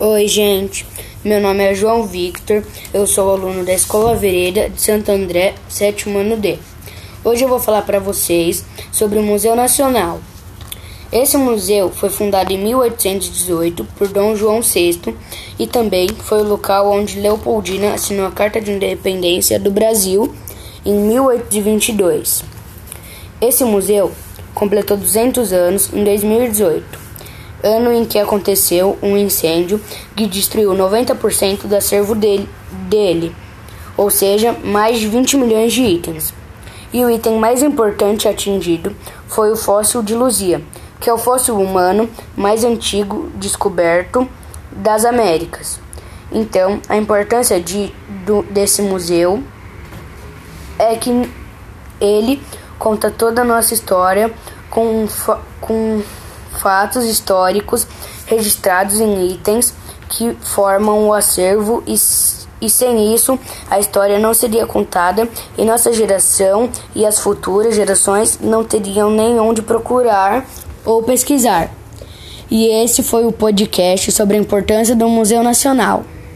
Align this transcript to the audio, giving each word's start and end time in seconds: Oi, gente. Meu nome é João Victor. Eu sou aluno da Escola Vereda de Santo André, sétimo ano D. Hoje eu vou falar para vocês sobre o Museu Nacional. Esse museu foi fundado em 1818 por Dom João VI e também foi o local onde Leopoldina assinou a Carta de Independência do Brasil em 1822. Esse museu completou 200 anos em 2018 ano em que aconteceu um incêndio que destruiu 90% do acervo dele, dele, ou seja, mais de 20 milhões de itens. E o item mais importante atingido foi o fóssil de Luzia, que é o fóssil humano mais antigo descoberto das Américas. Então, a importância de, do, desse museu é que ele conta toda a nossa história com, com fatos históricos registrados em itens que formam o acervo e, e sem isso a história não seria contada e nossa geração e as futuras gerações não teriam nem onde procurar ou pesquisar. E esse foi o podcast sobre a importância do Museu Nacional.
Oi, 0.00 0.26
gente. 0.26 0.84
Meu 1.24 1.40
nome 1.40 1.62
é 1.62 1.72
João 1.72 2.04
Victor. 2.04 2.64
Eu 2.92 3.06
sou 3.06 3.30
aluno 3.30 3.64
da 3.64 3.72
Escola 3.72 4.16
Vereda 4.16 4.68
de 4.68 4.82
Santo 4.82 5.12
André, 5.12 5.54
sétimo 5.68 6.18
ano 6.18 6.36
D. 6.36 6.58
Hoje 7.22 7.44
eu 7.44 7.48
vou 7.48 7.60
falar 7.60 7.82
para 7.82 8.00
vocês 8.00 8.64
sobre 8.90 9.20
o 9.20 9.22
Museu 9.22 9.54
Nacional. 9.54 10.20
Esse 11.12 11.36
museu 11.36 11.92
foi 11.92 12.10
fundado 12.10 12.52
em 12.52 12.58
1818 12.58 13.84
por 13.96 14.08
Dom 14.08 14.34
João 14.34 14.62
VI 14.62 15.14
e 15.60 15.66
também 15.68 16.08
foi 16.08 16.40
o 16.40 16.48
local 16.48 16.90
onde 16.90 17.20
Leopoldina 17.20 17.94
assinou 17.94 18.26
a 18.26 18.32
Carta 18.32 18.60
de 18.60 18.72
Independência 18.72 19.60
do 19.60 19.70
Brasil 19.70 20.34
em 20.84 20.92
1822. 20.92 22.42
Esse 23.40 23.64
museu 23.64 24.10
completou 24.56 24.96
200 24.96 25.52
anos 25.52 25.88
em 25.92 26.02
2018 26.02 27.04
ano 27.64 27.90
em 27.90 28.04
que 28.04 28.18
aconteceu 28.18 28.98
um 29.02 29.16
incêndio 29.16 29.80
que 30.14 30.26
destruiu 30.26 30.72
90% 30.72 31.66
do 31.66 31.74
acervo 31.74 32.14
dele, 32.14 32.48
dele, 32.88 33.34
ou 33.96 34.10
seja, 34.10 34.54
mais 34.62 35.00
de 35.00 35.08
20 35.08 35.38
milhões 35.38 35.72
de 35.72 35.82
itens. 35.82 36.34
E 36.92 37.04
o 37.04 37.10
item 37.10 37.38
mais 37.38 37.62
importante 37.62 38.28
atingido 38.28 38.94
foi 39.26 39.50
o 39.50 39.56
fóssil 39.56 40.02
de 40.02 40.14
Luzia, 40.14 40.62
que 41.00 41.08
é 41.08 41.12
o 41.12 41.18
fóssil 41.18 41.58
humano 41.58 42.08
mais 42.36 42.62
antigo 42.62 43.30
descoberto 43.34 44.28
das 44.70 45.04
Américas. 45.04 45.80
Então, 46.30 46.80
a 46.88 46.96
importância 46.96 47.60
de, 47.60 47.92
do, 48.24 48.42
desse 48.42 48.82
museu 48.82 49.42
é 50.78 50.94
que 50.96 51.10
ele 52.00 52.42
conta 52.78 53.10
toda 53.10 53.42
a 53.42 53.44
nossa 53.44 53.72
história 53.72 54.32
com, 54.70 55.06
com 55.60 56.02
fatos 56.60 57.04
históricos 57.04 57.86
registrados 58.26 59.00
em 59.00 59.30
itens 59.32 59.74
que 60.08 60.36
formam 60.40 61.08
o 61.08 61.12
acervo 61.12 61.82
e, 61.86 61.94
e 62.60 62.70
sem 62.70 63.14
isso 63.14 63.38
a 63.70 63.78
história 63.78 64.18
não 64.18 64.32
seria 64.32 64.66
contada 64.66 65.28
e 65.56 65.64
nossa 65.64 65.92
geração 65.92 66.70
e 66.94 67.04
as 67.04 67.18
futuras 67.18 67.74
gerações 67.74 68.38
não 68.40 68.64
teriam 68.64 69.10
nem 69.10 69.38
onde 69.40 69.62
procurar 69.62 70.46
ou 70.84 71.02
pesquisar. 71.02 71.70
E 72.50 72.66
esse 72.84 73.02
foi 73.02 73.24
o 73.24 73.32
podcast 73.32 74.12
sobre 74.12 74.36
a 74.36 74.40
importância 74.40 74.94
do 74.94 75.08
Museu 75.08 75.42
Nacional. 75.42 76.04